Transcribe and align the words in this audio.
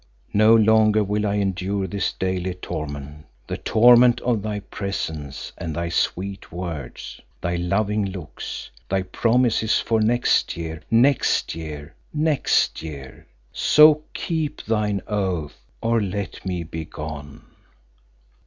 No 0.33 0.55
longer 0.55 1.03
will 1.03 1.27
I 1.27 1.35
endure 1.35 1.85
this 1.85 2.11
daily 2.11 2.55
torment, 2.55 3.27
the 3.45 3.57
torment 3.57 4.19
of 4.21 4.41
thy 4.41 4.61
presence 4.61 5.51
and 5.59 5.75
thy 5.75 5.89
sweet 5.89 6.51
words; 6.51 7.21
thy 7.39 7.57
loving 7.57 8.05
looks, 8.05 8.71
thy 8.89 9.03
promises 9.03 9.77
for 9.79 10.01
next 10.01 10.57
year, 10.57 10.81
next 10.89 11.53
year 11.53 11.93
next 12.11 12.81
year. 12.81 13.27
So 13.53 14.01
keep 14.15 14.63
thine 14.63 15.03
oath 15.05 15.57
or 15.81 16.01
let 16.01 16.43
me 16.47 16.63
begone." 16.63 17.43